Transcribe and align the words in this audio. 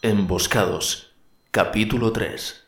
Emboscados, 0.00 1.10
capítulo 1.50 2.12
3. 2.12 2.62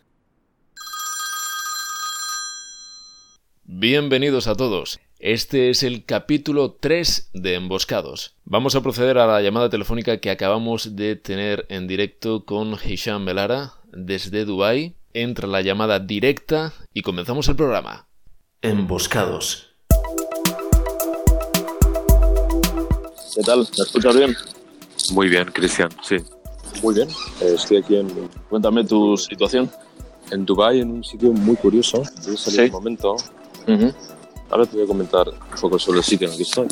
Bienvenidos 3.62 4.48
a 4.48 4.56
todos. 4.56 4.98
Este 5.20 5.70
es 5.70 5.84
el 5.84 6.04
capítulo 6.04 6.72
3 6.72 7.30
de 7.32 7.54
Emboscados. 7.54 8.34
Vamos 8.44 8.74
a 8.74 8.80
proceder 8.80 9.16
a 9.18 9.28
la 9.28 9.40
llamada 9.42 9.70
telefónica 9.70 10.16
que 10.16 10.32
acabamos 10.32 10.96
de 10.96 11.14
tener 11.14 11.66
en 11.68 11.86
directo 11.86 12.44
con 12.44 12.76
Hisham 12.84 13.24
Belara 13.24 13.74
desde 13.92 14.44
Dubai. 14.44 14.96
Entra 15.14 15.46
la 15.46 15.60
llamada 15.60 16.00
directa 16.00 16.72
y 16.92 17.02
comenzamos 17.02 17.48
el 17.48 17.54
programa. 17.54 18.08
Emboscados. 18.60 19.68
¿Qué 23.32 23.42
tal? 23.42 23.58
¿Me 23.58 23.84
escuchas 23.84 24.16
bien? 24.16 24.36
Muy 25.12 25.28
bien, 25.28 25.44
Cristian, 25.52 25.90
sí. 26.02 26.16
Muy 26.82 26.94
bien. 26.94 27.08
Estoy 27.40 27.78
aquí 27.78 27.96
en... 27.96 28.08
Cuéntame 28.48 28.84
tu 28.84 29.16
situación. 29.16 29.70
En 30.30 30.44
Dubai, 30.46 30.80
en 30.80 30.90
un 30.90 31.04
sitio 31.04 31.32
muy 31.32 31.56
curioso. 31.56 32.02
Yo 32.26 32.36
salí 32.36 32.56
Sí. 32.56 32.62
un 32.66 32.70
momento. 32.72 33.16
Ahora 34.50 34.66
te 34.66 34.76
voy 34.76 34.84
a 34.84 34.88
comentar 34.88 35.28
un 35.28 35.60
poco 35.60 35.78
sobre 35.78 35.98
el 35.98 36.04
sitio 36.04 36.26
en 36.26 36.32
el 36.32 36.36
que 36.36 36.42
estoy. 36.44 36.68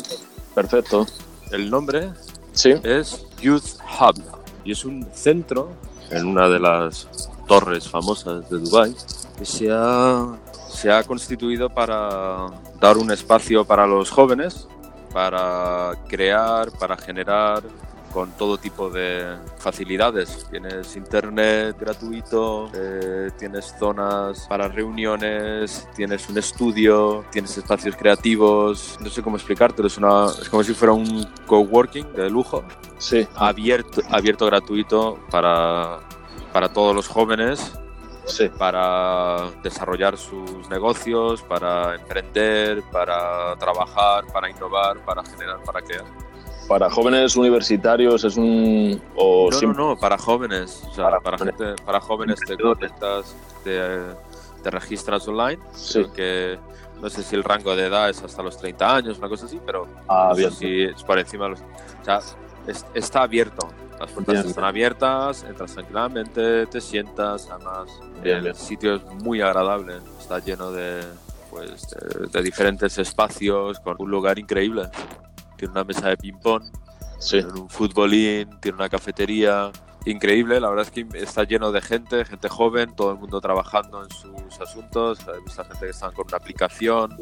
Perfecto. 0.55 1.05
El 1.51 1.69
nombre 1.69 2.11
Sí. 2.53 2.73
es 2.83 3.25
Youth 3.41 3.63
Hub 3.99 4.21
y 4.65 4.71
es 4.71 4.83
un 4.85 5.07
centro 5.13 5.69
en 6.09 6.25
una 6.25 6.49
de 6.49 6.59
las 6.59 7.07
torres 7.47 7.87
famosas 7.87 8.49
de 8.49 8.59
Dubai 8.59 8.93
que 9.37 9.45
se 9.45 9.69
ha, 9.71 10.37
se 10.69 10.91
ha 10.91 11.03
constituido 11.03 11.69
para 11.69 12.47
dar 12.79 12.97
un 12.97 13.11
espacio 13.11 13.63
para 13.65 13.87
los 13.87 14.09
jóvenes, 14.09 14.67
para 15.13 15.93
crear, 16.07 16.71
para 16.77 16.97
generar 16.97 17.63
con 18.11 18.31
todo 18.31 18.57
tipo 18.57 18.89
de 18.89 19.37
facilidades. 19.57 20.47
Tienes 20.49 20.95
internet 20.95 21.77
gratuito, 21.79 22.69
eh, 22.73 23.29
tienes 23.37 23.73
zonas 23.79 24.45
para 24.47 24.67
reuniones, 24.67 25.87
tienes 25.95 26.27
un 26.29 26.37
estudio, 26.37 27.25
tienes 27.31 27.57
espacios 27.57 27.95
creativos. 27.95 28.97
No 28.99 29.09
sé 29.09 29.21
cómo 29.21 29.37
explicártelo, 29.37 29.87
es, 29.87 29.97
una, 29.97 30.27
es 30.27 30.49
como 30.49 30.63
si 30.63 30.73
fuera 30.73 30.93
un 30.93 31.25
coworking 31.45 32.13
de 32.13 32.29
lujo, 32.29 32.63
Sí. 32.97 33.27
abierto, 33.35 34.01
abierto 34.09 34.45
gratuito 34.45 35.19
para, 35.31 35.99
para 36.51 36.69
todos 36.73 36.93
los 36.95 37.07
jóvenes 37.07 37.73
Sí. 38.25 38.47
para 38.59 39.49
desarrollar 39.63 40.15
sus 40.17 40.69
negocios, 40.69 41.41
para 41.41 41.95
emprender, 41.95 42.83
para 42.91 43.55
trabajar, 43.55 44.25
para 44.31 44.49
innovar, 44.49 45.03
para 45.03 45.23
generar, 45.23 45.63
para 45.63 45.81
crear. 45.81 46.05
Para 46.69 46.89
jóvenes 46.89 47.35
universitarios 47.35 48.23
es 48.23 48.37
un... 48.37 49.01
O 49.15 49.49
No, 49.51 49.61
no, 49.61 49.73
no, 49.73 49.97
para 49.97 50.17
jóvenes. 50.17 50.83
O 50.89 50.93
sea, 50.93 51.05
Para 51.05 51.19
para, 51.19 51.37
jóvenes. 51.39 51.55
gente, 51.57 51.83
para 51.83 51.99
jóvenes 51.99 52.39
te 52.45 52.57
conectas, 52.57 53.35
te, 53.63 53.79
te 54.63 54.69
registras 54.69 55.27
online. 55.27 55.59
Sí. 55.73 56.05
Que 56.15 56.57
no 57.01 57.09
sé 57.09 57.23
si 57.23 57.35
el 57.35 57.43
rango 57.43 57.75
de 57.75 57.87
edad 57.87 58.09
es 58.09 58.21
hasta 58.23 58.43
los 58.43 58.55
30 58.57 58.95
años, 58.95 59.17
una 59.17 59.27
cosa 59.29 59.47
así, 59.47 59.59
pero 59.65 59.87
Ah, 60.07 60.27
no 60.29 60.35
bien. 60.35 60.51
si 60.51 60.83
es 60.83 61.03
por 61.03 61.17
encima 61.17 61.45
de 61.45 61.49
los. 61.51 61.59
O 61.61 62.05
sea, 62.05 62.19
es- 62.67 62.85
está 62.93 63.23
abierto. 63.23 63.67
Las 63.99 64.11
puertas 64.11 64.35
Bien. 64.35 64.47
están 64.47 64.63
abiertas, 64.63 65.43
entras 65.43 65.73
tranquilamente, 65.73 66.67
te 66.67 66.79
sientas, 66.79 67.49
además 67.51 67.89
Bien, 68.23 68.45
el 68.45 68.55
sitio 68.55 68.95
es 68.95 69.03
muy 69.23 69.41
agradable, 69.41 69.97
está 70.19 70.39
lleno 70.39 70.71
de, 70.71 71.01
pues, 71.49 71.89
de, 71.89 72.27
de 72.27 72.41
diferentes 72.41 72.97
espacios, 72.97 73.77
con 73.81 73.95
un 73.99 74.09
lugar 74.09 74.39
increíble. 74.39 74.83
Tiene 75.59 75.73
una 75.73 75.83
mesa 75.83 76.07
de 76.09 76.17
ping-pong, 76.17 76.63
Sí. 77.19 77.41
tiene 77.43 77.59
un 77.59 77.69
futbolín, 77.69 78.49
tiene 78.61 78.77
una 78.77 78.89
cafetería. 78.89 79.71
Increíble, 80.05 80.61
la 80.61 80.69
verdad 80.69 80.85
es 80.85 80.91
que 80.91 81.05
está 81.21 81.43
lleno 81.43 81.73
de 81.73 81.81
gente, 81.81 82.23
gente 82.23 82.47
joven, 82.47 82.95
todo 82.95 83.11
el 83.11 83.17
mundo 83.17 83.41
trabajando 83.41 84.01
en 84.01 84.09
sus 84.09 84.61
asuntos. 84.61 85.19
Hay 85.27 85.41
mucha 85.41 85.65
gente 85.65 85.81
que 85.85 85.89
está 85.91 86.09
con 86.11 86.25
una 86.27 86.37
aplicación, 86.37 87.17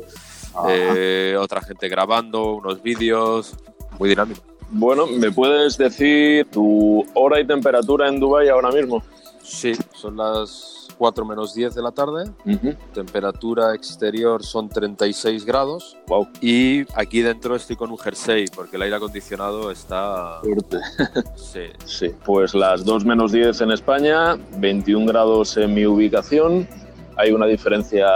eh, 0.69 1.35
otra 1.39 1.61
gente 1.61 1.89
grabando 1.89 2.53
unos 2.53 2.81
vídeos. 2.83 3.55
Muy 3.97 4.09
dinámico. 4.09 4.41
Bueno, 4.69 5.07
¿me 5.07 5.31
puedes 5.31 5.77
decir 5.77 6.45
tu 6.51 7.03
hora 7.15 7.39
y 7.39 7.47
temperatura 7.47 8.07
en 8.07 8.19
Dubai 8.19 8.49
ahora 8.49 8.69
mismo? 8.69 9.01
Sí, 9.41 9.73
son 9.95 10.17
las 10.17 10.86
4 10.97 11.25
menos 11.25 11.53
10 11.53 11.75
de 11.75 11.81
la 11.81 11.91
tarde. 11.91 12.31
Temperatura 12.93 13.75
exterior 13.75 14.43
son 14.43 14.69
36 14.69 15.45
grados. 15.45 15.97
Wow. 16.07 16.27
Y 16.41 16.85
aquí 16.95 17.21
dentro 17.21 17.55
estoy 17.55 17.75
con 17.75 17.91
un 17.91 17.97
jersey 17.97 18.45
porque 18.53 18.77
el 18.77 18.81
aire 18.83 18.95
acondicionado 18.95 19.71
está. 19.71 20.39
Suerte. 20.41 20.77
Sí, 21.35 21.61
Sí. 21.85 22.15
Pues 22.25 22.53
las 22.53 22.83
2 22.83 23.05
menos 23.05 23.31
10 23.31 23.61
en 23.61 23.71
España, 23.71 24.37
21 24.57 25.05
grados 25.05 25.55
en 25.57 25.73
mi 25.73 25.85
ubicación. 25.85 26.67
Hay 27.15 27.31
una 27.31 27.45
diferencia 27.45 28.07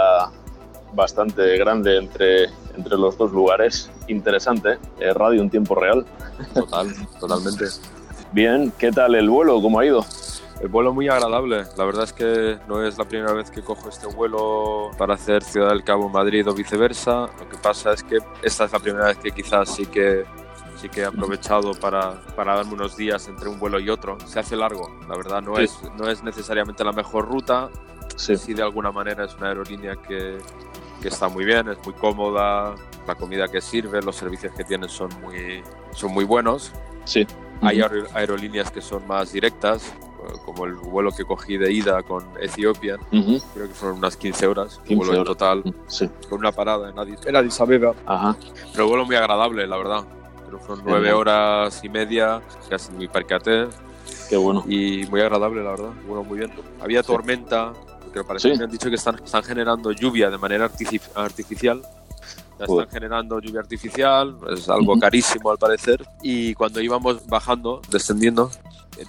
bastante 0.94 1.56
grande 1.58 1.96
entre, 1.98 2.44
entre 2.76 2.96
los 2.96 3.16
dos 3.16 3.32
lugares. 3.32 3.90
Interesante. 4.08 4.78
Eh, 5.00 5.12
radio 5.14 5.40
en 5.42 5.50
tiempo 5.50 5.74
real. 5.74 6.04
total, 6.54 6.88
totalmente. 7.18 7.64
Bien, 8.32 8.72
¿qué 8.78 8.90
tal 8.90 9.14
el 9.14 9.28
vuelo? 9.28 9.60
¿Cómo 9.60 9.78
ha 9.78 9.86
ido? 9.86 10.04
El 10.62 10.68
vuelo 10.68 10.94
muy 10.94 11.08
agradable. 11.08 11.64
La 11.76 11.84
verdad 11.84 12.04
es 12.04 12.12
que 12.12 12.58
no 12.68 12.82
es 12.86 12.96
la 12.96 13.04
primera 13.04 13.32
vez 13.32 13.50
que 13.50 13.62
cojo 13.62 13.88
este 13.88 14.06
vuelo 14.06 14.92
para 14.96 15.14
hacer 15.14 15.42
Ciudad 15.42 15.70
del 15.70 15.82
Cabo 15.82 16.08
Madrid 16.08 16.48
o 16.48 16.54
viceversa. 16.54 17.26
Lo 17.38 17.48
que 17.48 17.56
pasa 17.60 17.92
es 17.92 18.04
que 18.04 18.18
esta 18.42 18.64
es 18.66 18.72
la 18.72 18.78
primera 18.78 19.06
vez 19.06 19.18
que 19.18 19.32
quizás 19.32 19.74
sí 19.74 19.86
que 19.86 20.24
sí 20.76 20.88
que 20.88 21.00
he 21.02 21.04
aprovechado 21.04 21.72
para, 21.74 22.12
para 22.36 22.54
darme 22.56 22.74
unos 22.74 22.96
días 22.96 23.26
entre 23.28 23.48
un 23.48 23.58
vuelo 23.58 23.78
y 23.80 23.90
otro. 23.90 24.18
Se 24.26 24.38
hace 24.40 24.56
largo, 24.56 24.88
la 25.08 25.16
verdad 25.16 25.42
no, 25.42 25.56
Sí. 25.56 25.62
es, 25.64 25.78
no 25.96 26.08
es 26.08 26.22
necesariamente 26.22 26.82
la 26.84 26.92
mejor 26.92 27.28
ruta. 27.28 27.68
Sí. 28.16 28.36
Sí, 28.36 28.54
de 28.54 28.62
alguna 28.62 28.92
manera 28.92 29.24
es 29.24 29.34
una 29.36 29.48
aerolínea 29.48 29.96
que, 29.96 30.38
que 31.00 31.08
está 31.08 31.28
muy 31.28 31.44
bien, 31.44 31.68
es 31.68 31.78
muy 31.84 31.94
cómoda, 31.94 32.74
la 33.06 33.14
comida 33.16 33.48
que 33.48 33.60
sirve, 33.60 34.00
los 34.02 34.14
servicios 34.16 34.52
que 34.54 34.62
tienen 34.64 34.88
son 34.88 35.08
muy, 35.20 35.62
son 35.92 36.12
muy 36.12 36.24
buenos. 36.24 36.72
Sí. 37.04 37.26
Hay 37.62 37.78
aer- 37.80 38.06
aerolíneas 38.14 38.70
que 38.70 38.80
son 38.80 39.06
más 39.06 39.32
directas, 39.32 39.92
como 40.44 40.64
el 40.66 40.74
vuelo 40.74 41.10
que 41.12 41.24
cogí 41.24 41.56
de 41.56 41.72
ida 41.72 42.02
con 42.02 42.24
Ethiopian, 42.40 43.00
Ujú. 43.12 43.40
creo 43.54 43.68
que 43.68 43.74
fueron 43.74 43.98
unas 43.98 44.16
15 44.16 44.46
horas, 44.46 44.78
15 44.84 44.92
un 44.92 44.98
vuelo 44.98 45.12
en 45.14 45.18
horas. 45.20 45.28
total, 45.36 45.74
Sí. 45.88 46.08
con 46.28 46.38
una 46.40 46.52
parada 46.52 46.90
en 46.90 46.98
Addis, 46.98 47.18
en 47.26 47.36
Addis 47.36 47.60
Abeba. 47.60 47.94
Ajá. 48.06 48.36
Pero 48.72 48.84
el 48.84 48.88
vuelo 48.90 49.04
muy 49.06 49.16
agradable, 49.16 49.66
la 49.66 49.76
verdad. 49.76 50.04
Fueron 50.66 50.84
nueve 50.86 51.12
horas 51.14 51.80
y 51.82 51.88
media, 51.88 52.42
casi 52.68 52.92
me 52.92 53.08
percaté, 53.08 53.68
Qué 54.28 54.36
bueno. 54.36 54.62
y 54.68 55.06
muy 55.10 55.20
agradable, 55.22 55.62
la 55.64 55.70
verdad. 55.70 55.90
Bueno, 56.06 56.24
muy 56.24 56.38
bien. 56.40 56.52
Había 56.80 57.02
tormenta, 57.02 57.72
porque 58.02 58.22
parece 58.22 58.50
que 58.52 58.58
me 58.58 58.64
han 58.64 58.70
dicho 58.70 58.90
que 58.90 58.96
están, 58.96 59.14
están 59.24 59.42
generando 59.42 59.92
lluvia 59.92 60.28
de 60.30 60.36
manera 60.36 60.68
artifi- 60.70 61.00
artificial. 61.14 61.80
Están 62.60 62.88
generando 62.90 63.40
lluvia 63.40 63.60
artificial, 63.60 64.36
es 64.54 64.68
algo 64.68 64.96
carísimo 65.00 65.50
al 65.50 65.58
parecer. 65.58 66.06
Y 66.22 66.54
cuando 66.54 66.80
íbamos 66.80 67.26
bajando, 67.26 67.80
descendiendo, 67.90 68.50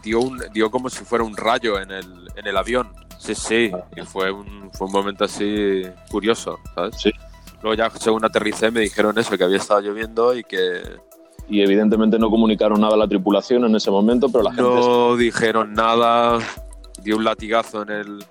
dio, 0.03 0.19
un, 0.19 0.41
dio 0.53 0.69
como 0.71 0.89
si 0.89 1.03
fuera 1.03 1.23
un 1.23 1.35
rayo 1.37 1.79
en 1.79 1.91
el, 1.91 2.27
en 2.35 2.47
el 2.47 2.57
avión. 2.57 2.89
Sí, 3.17 3.35
sí, 3.35 3.71
y 3.95 4.01
fue 4.01 4.31
un, 4.31 4.69
fue 4.73 4.87
un 4.87 4.93
momento 4.93 5.23
así 5.25 5.83
curioso, 6.11 6.59
¿sabes? 6.75 6.95
Sí. 6.99 7.11
Luego 7.61 7.75
ya 7.75 7.89
según 7.91 8.25
aterricé 8.25 8.71
me 8.71 8.81
dijeron 8.81 9.17
eso, 9.17 9.37
que 9.37 9.43
había 9.45 9.57
estado 9.57 9.79
lloviendo 9.81 10.35
y 10.35 10.43
que 10.43 10.81
Y 11.49 11.61
evidentemente 11.61 12.17
no 12.19 12.29
comunicaron 12.29 12.79
nada 12.81 12.93
a 12.95 12.97
la 12.97 13.07
tripulación 13.07 13.65
en 13.65 13.75
ese 13.75 13.91
momento, 13.91 14.29
pero 14.29 14.43
la 14.45 14.51
gente... 14.51 14.63
no 14.63 15.15
dijeron 15.17 15.73
nada, 15.73 16.39
dio 17.01 17.17
un 17.17 17.23
latigazo 17.25 17.81
en 17.83 17.89
el, 17.91 18.25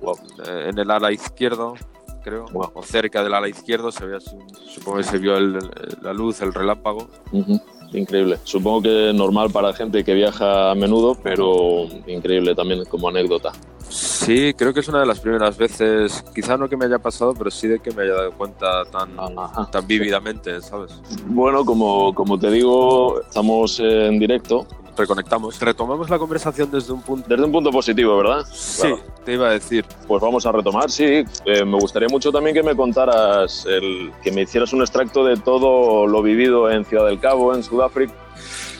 Wow. 0.00 0.16
eh, 0.46 0.66
en 0.70 0.78
el 0.78 0.90
ala 0.90 1.10
izquierdo, 1.12 1.74
creo, 2.22 2.46
Wow. 2.52 2.70
o 2.74 2.82
cerca 2.82 3.22
del 3.24 3.34
ala 3.34 3.48
izquierdo, 3.48 3.90
se 3.92 4.04
veía, 4.06 4.20
supongo 4.20 4.98
que 4.98 5.04
se 5.04 5.18
vio 5.18 5.36
el- 5.36 5.58
la 6.02 6.12
luz, 6.12 6.40
el 6.42 6.52
relámpago. 6.54 7.08
Ujú. 7.32 7.60
Increíble. 7.92 8.38
Supongo 8.44 8.82
que 8.82 9.12
normal 9.14 9.50
para 9.50 9.72
gente 9.72 10.04
que 10.04 10.14
viaja 10.14 10.70
a 10.70 10.74
menudo, 10.74 11.16
pero 11.22 11.84
increíble 12.06 12.54
también 12.54 12.84
como 12.84 13.08
anécdota. 13.08 13.52
Sí, 13.88 14.52
creo 14.54 14.74
que 14.74 14.80
es 14.80 14.88
una 14.88 15.00
de 15.00 15.06
las 15.06 15.18
primeras 15.20 15.56
veces, 15.56 16.22
quizá 16.34 16.58
no 16.58 16.68
que 16.68 16.76
me 16.76 16.84
haya 16.84 16.98
pasado, 16.98 17.32
pero 17.32 17.50
sí 17.50 17.66
de 17.68 17.78
que 17.80 17.90
me 17.92 18.02
haya 18.02 18.12
dado 18.12 18.32
cuenta 18.32 18.84
tan, 18.84 19.18
Ajá. 19.18 19.70
tan 19.70 19.86
vívidamente, 19.86 20.60
¿sabes? 20.60 21.00
Bueno, 21.26 21.64
como, 21.64 22.14
como 22.14 22.38
te 22.38 22.50
digo, 22.50 23.20
estamos 23.22 23.80
en 23.80 24.18
directo. 24.18 24.66
Reconectamos. 24.98 25.58
Retomamos 25.60 26.10
la 26.10 26.18
conversación 26.18 26.70
desde 26.70 26.92
un 26.92 27.02
punto... 27.02 27.26
Desde 27.28 27.44
un 27.44 27.52
punto 27.52 27.70
positivo, 27.70 28.16
¿verdad? 28.16 28.44
Sí, 28.52 28.82
Claro. 28.82 29.00
te 29.24 29.32
iba 29.34 29.48
a 29.48 29.52
decir. 29.52 29.84
Pues 30.06 30.20
vamos 30.20 30.44
a 30.44 30.52
retomar, 30.52 30.90
sí. 30.90 31.24
Eh, 31.44 31.64
me 31.64 31.78
gustaría 31.78 32.08
mucho 32.08 32.32
también 32.32 32.54
que 32.54 32.62
me 32.62 32.74
contaras, 32.76 33.64
el, 33.66 34.12
que 34.22 34.32
me 34.32 34.42
hicieras 34.42 34.72
un 34.72 34.80
extracto 34.80 35.24
de 35.24 35.36
todo 35.36 36.06
lo 36.06 36.22
vivido 36.22 36.70
en 36.70 36.84
Ciudad 36.84 37.06
del 37.06 37.20
Cabo, 37.20 37.54
en 37.54 37.62
Sudáfrica. 37.62 38.12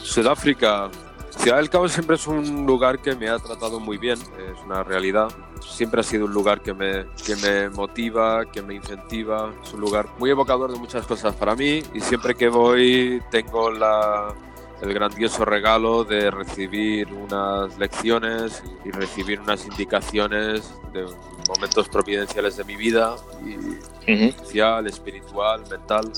Sudáfrica. 0.03 0.89
Ciudad 1.37 1.57
del 1.57 1.69
Cabo 1.69 1.87
siempre 1.87 2.17
es 2.17 2.27
un 2.27 2.65
lugar 2.65 2.99
que 2.99 3.15
me 3.15 3.29
ha 3.29 3.39
tratado 3.39 3.79
muy 3.79 3.97
bien, 3.97 4.17
es 4.19 4.65
una 4.65 4.83
realidad. 4.83 5.29
Siempre 5.61 6.01
ha 6.01 6.03
sido 6.03 6.25
un 6.25 6.33
lugar 6.33 6.61
que 6.61 6.73
me, 6.73 7.05
que 7.25 7.35
me 7.37 7.69
motiva, 7.69 8.45
que 8.51 8.61
me 8.61 8.75
incentiva. 8.75 9.53
Es 9.63 9.73
un 9.73 9.79
lugar 9.79 10.07
muy 10.17 10.29
evocador 10.29 10.71
de 10.73 10.79
muchas 10.79 11.05
cosas 11.05 11.33
para 11.35 11.55
mí 11.55 11.81
y 11.93 12.01
siempre 12.01 12.35
que 12.35 12.49
voy 12.49 13.21
tengo 13.31 13.71
la, 13.71 14.33
el 14.81 14.93
grandioso 14.93 15.45
regalo 15.45 16.03
de 16.03 16.31
recibir 16.31 17.11
unas 17.11 17.77
lecciones 17.77 18.63
y 18.85 18.91
recibir 18.91 19.39
unas 19.39 19.65
indicaciones 19.65 20.73
de 20.93 21.05
momentos 21.47 21.89
providenciales 21.89 22.57
de 22.57 22.63
mi 22.63 22.75
vida, 22.75 23.15
y 23.45 24.31
social, 24.31 24.87
espiritual, 24.87 25.63
mental. 25.69 26.11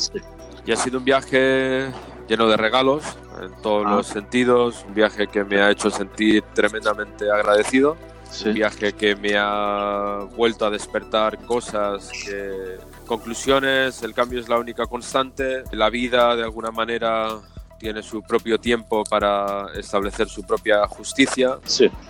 Y 0.66 0.72
ha 0.72 0.76
sido 0.76 1.00
un 1.00 1.06
viaje 1.06 1.92
lleno 2.28 2.48
de 2.48 2.58
regalos 2.58 3.04
en 3.42 3.52
todos 3.62 3.84
los 3.84 4.10
ah. 4.10 4.14
sentidos, 4.14 4.86
un 4.88 4.94
viaje 4.94 5.28
que 5.28 5.44
me 5.44 5.62
ha 5.62 5.72
hecho 5.72 5.90
sentir 5.90 6.44
tremendamente 6.54 7.32
agradecido, 7.32 7.98
un 8.46 8.54
viaje 8.54 8.94
que 8.94 9.16
me 9.16 9.34
ha 9.38 10.28
vuelto 10.36 10.66
a 10.66 10.70
despertar 10.70 11.38
cosas 11.46 12.10
que 12.12 12.78
conclusiones, 13.06 14.04
el 14.04 14.14
cambio 14.14 14.40
es 14.40 14.48
la 14.48 14.58
única 14.58 14.86
constante, 14.86 15.64
la 15.72 15.90
vida 15.90 16.36
de 16.36 16.44
alguna 16.44 16.72
manera 16.72 17.40
tiene 17.82 18.04
su 18.04 18.22
propio 18.22 18.60
tiempo 18.60 19.04
para 19.04 19.74
establecer 19.74 20.30
su 20.30 20.44
propia 20.44 20.88
justicia. 20.88 21.58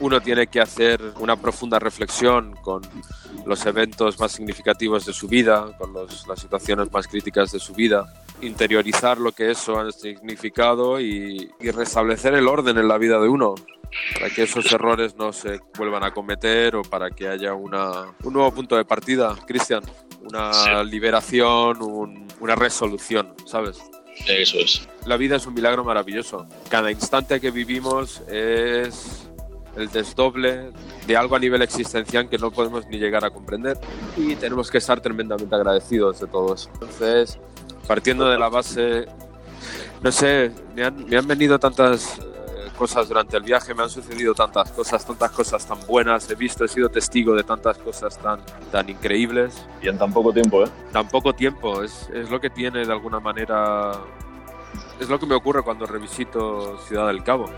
Uno 0.02 0.20
tiene 0.20 0.48
que 0.48 0.60
hacer 0.60 1.02
una 1.20 1.38
profunda 1.38 1.80
reflexión 1.80 2.58
con 2.62 2.82
los 3.46 3.66
eventos 3.66 4.20
más 4.20 4.34
significativos 4.34 5.06
de 5.06 5.14
su 5.14 5.30
vida, 5.30 5.72
con 5.78 5.94
las 5.94 6.40
situaciones 6.40 6.92
más 6.92 7.08
críticas 7.08 7.54
de 7.54 7.60
su 7.60 7.74
vida, 7.74 8.14
interiorizar 8.42 9.18
lo 9.18 9.32
que 9.32 9.50
eso 9.50 9.80
ha 9.80 9.90
significado 9.94 11.00
y, 11.00 11.50
restablecer 11.62 12.34
el 12.34 12.50
orden 12.50 12.78
en 12.78 12.90
la 12.90 12.98
vida 12.98 13.18
de 13.20 13.30
uno 13.30 13.56
para 14.14 14.30
que 14.30 14.44
esos 14.44 14.70
errores 14.72 15.16
no 15.16 15.32
se 15.32 15.60
vuelvan 15.78 16.04
a 16.04 16.12
cometer 16.12 16.76
o 16.76 16.82
para 16.82 17.12
que 17.12 17.30
haya 17.30 17.54
una, 17.54 18.14
un 18.24 18.34
nuevo 18.34 18.52
punto 18.52 18.76
de 18.76 18.84
partida, 18.84 19.36
Cristian, 19.48 19.84
una 20.22 20.84
liberación, 20.84 21.80
una 22.40 22.56
resolución, 22.56 23.34
¿sabes? 23.46 23.82
Eso 24.28 24.58
es. 24.60 24.88
La 25.06 25.18
vida 25.18 25.36
es 25.36 25.46
un 25.46 25.54
milagro 25.54 25.84
maravilloso. 25.84 26.46
Cada 26.70 26.92
instante 26.92 27.40
que 27.40 27.52
vivimos 27.52 28.22
es 28.30 29.28
el 29.76 29.90
desdoble 29.90 30.72
de 31.08 31.18
algo 31.18 31.36
a 31.36 31.40
nivel 31.40 31.62
existencial 31.62 32.30
que 32.30 32.38
no 32.38 32.52
podemos 32.52 32.86
ni 32.88 32.98
llegar 32.98 33.24
a 33.26 33.30
comprender 33.30 33.78
y 34.18 34.36
tenemos 34.36 34.70
que 34.70 34.78
estar 34.78 35.00
tremendamente 35.02 35.56
agradecidos 35.56 36.20
de 36.20 36.28
todo 36.28 36.56
eso. 36.56 36.70
Entonces, 36.74 37.40
partiendo 37.88 38.30
de 38.30 38.38
la 38.38 38.50
base, 38.50 39.06
no 40.02 40.12
sé, 40.12 40.52
me 40.76 40.84
han, 40.84 41.06
me 41.06 41.18
han 41.18 41.28
venido 41.28 41.58
tantas 41.58 42.20
cosas 42.82 43.08
durante 43.08 43.38
el 43.38 43.44
viaje, 43.44 43.76
me 43.76 43.84
han 43.84 43.92
sucedido 43.92 44.34
tantas 44.34 44.72
cosas, 44.72 45.06
tantas 45.06 45.30
cosas 45.30 45.64
tan 45.68 45.78
buenas, 45.86 46.28
he 46.32 46.34
visto, 46.34 46.66
he 46.66 46.68
sido 46.68 46.90
testigo 46.90 47.36
de 47.36 47.44
tantas 47.44 47.78
cosas 47.78 48.18
tan, 48.18 48.40
tan 48.72 48.90
increíbles. 48.90 49.54
Y 49.84 49.88
en 49.88 50.00
tan 50.00 50.12
poco 50.12 50.34
tiempo, 50.34 50.64
¿eh? 50.64 50.70
Tan 50.92 51.08
poco 51.08 51.32
tiempo, 51.32 51.84
es, 51.84 52.10
es 52.12 52.32
lo 52.32 52.42
que 52.42 52.50
tiene 52.50 52.84
de 52.84 52.92
alguna 52.92 53.20
manera, 53.20 53.92
es 55.00 55.08
lo 55.08 55.20
que 55.20 55.28
me 55.28 55.36
ocurre 55.36 55.62
cuando 55.62 55.86
revisito 55.86 56.80
Ciudad 56.88 57.06
del 57.06 57.24
Cabo. 57.24 57.52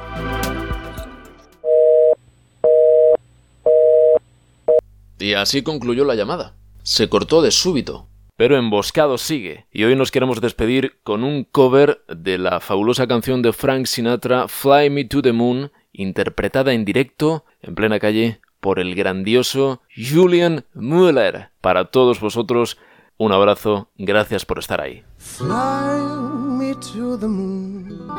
Y 5.19 5.35
así 5.35 5.63
concluyó 5.63 6.03
la 6.03 6.15
llamada. 6.15 6.53
Se 6.83 7.07
cortó 7.07 7.41
de 7.41 7.51
súbito. 7.51 8.09
Pero 8.43 8.57
Emboscado 8.57 9.17
sigue, 9.17 9.67
y 9.71 9.85
hoy 9.85 9.95
nos 9.95 10.11
queremos 10.11 10.41
despedir 10.41 10.97
con 11.05 11.23
un 11.23 11.45
cover 11.45 12.03
de 12.09 12.37
la 12.37 12.59
fabulosa 12.59 13.07
canción 13.07 13.41
de 13.41 13.53
Frank 13.53 13.85
Sinatra 13.85 14.49
Fly 14.49 14.89
Me 14.89 15.05
to 15.05 15.21
the 15.21 15.31
Moon, 15.31 15.71
interpretada 15.93 16.73
en 16.73 16.83
directo, 16.83 17.45
en 17.61 17.73
plena 17.73 17.99
calle, 17.99 18.41
por 18.59 18.79
el 18.79 18.95
grandioso 18.95 19.81
Julian 19.95 20.65
Müller. 20.73 21.51
Para 21.61 21.85
todos 21.85 22.19
vosotros, 22.19 22.77
un 23.15 23.31
abrazo, 23.31 23.87
gracias 23.97 24.43
por 24.45 24.59
estar 24.59 24.81
ahí. 24.81 25.05
Fly 25.19 26.01
me 26.35 26.75
to 26.75 27.17
the 27.17 27.29
moon 27.29 28.09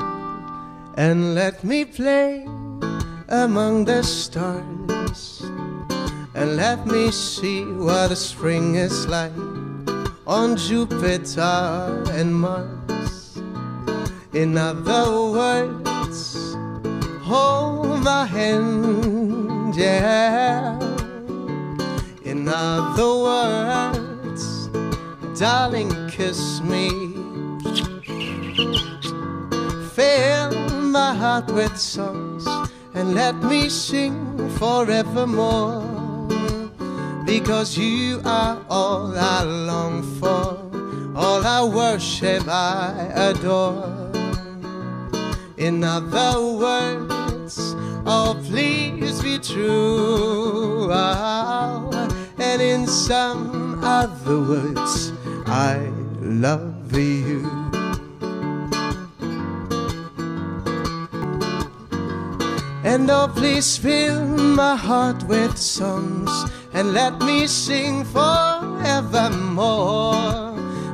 and 0.97 1.35
let 1.35 1.63
me 1.63 1.85
play 1.85 2.47
among 3.29 3.85
the 3.85 4.03
stars 4.03 5.43
and 6.35 6.57
let 6.57 6.87
me 6.87 7.13
see 7.13 7.67
what 7.77 8.17
spring 8.17 8.77
is 8.77 9.07
like. 9.07 9.54
On 10.27 10.57
Jupiter 10.57 12.05
and 12.13 12.35
Mars. 12.35 13.37
In 14.33 14.57
other 14.57 15.31
words, 15.31 16.55
hold 17.23 18.03
my 18.03 18.25
hand, 18.27 19.77
yeah. 19.77 20.79
In 22.25 22.49
other 22.49 23.15
words, 23.29 24.69
darling, 25.39 25.93
kiss 26.09 26.61
me. 26.63 26.89
Fill 29.95 30.81
my 30.81 31.15
heart 31.15 31.51
with 31.53 31.77
songs 31.77 32.47
and 32.95 33.15
let 33.15 33.37
me 33.37 33.69
sing 33.69 34.49
forevermore 34.59 35.94
because 37.25 37.79
you 37.79 38.21
are 38.25 38.61
all 38.69 39.17
I 39.17 39.43
long 39.43 40.03
for, 40.19 40.59
all 41.17 41.45
I 41.45 41.65
worship, 41.65 42.47
I 42.47 43.11
adore. 43.15 44.13
In 45.57 45.83
other 45.83 46.41
words, 46.41 47.75
oh, 48.05 48.37
please 48.45 49.23
be 49.23 49.39
true. 49.39 50.93
and 50.93 52.61
in 52.61 52.87
some 52.87 53.83
other 53.83 54.41
words, 54.41 55.13
I 55.47 55.91
love 56.21 56.93
you. 56.93 57.49
And 62.85 63.11
oh, 63.11 63.33
please 63.35 63.79
fill 63.79 64.27
my 64.37 64.77
heart 64.77 65.23
with 65.25 65.57
songs 65.57 66.31
and 66.75 66.93
let 66.93 67.19
me 67.21 67.47
sing 67.47 68.05
forevermore. 68.05 68.75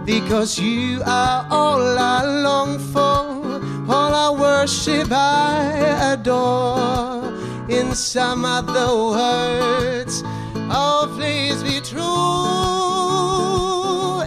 Because 0.05 0.59
you 0.59 1.03
are 1.07 1.47
all 1.51 1.99
I 1.99 2.25
long 2.43 2.79
for, 2.79 3.61
all 3.93 4.15
I 4.15 4.31
worship, 4.31 5.09
I 5.11 6.13
adore. 6.13 7.25
In 7.71 7.95
some 7.95 8.45
other 8.45 8.95
words, 9.17 10.23
oh, 10.69 11.11
please 11.17 11.63
be 11.63 11.81
true. 11.81 12.01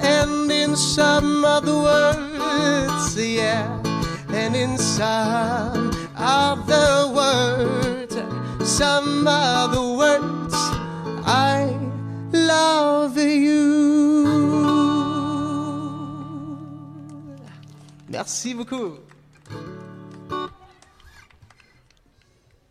And 0.01 0.51
in 0.51 0.75
some 0.75 1.45
other 1.45 1.75
words, 1.75 3.15
yeah, 3.15 3.79
and 4.29 4.55
in 4.55 4.77
some 4.77 5.91
other 6.15 7.07
words, 7.13 8.15
some 8.63 9.27
other 9.27 9.52
Merci 18.13 18.53
beaucoup. 18.53 18.99